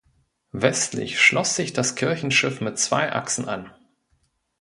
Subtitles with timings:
[0.51, 3.71] Westlich schloss sich das Kirchenschiff mit zwei Achsen an.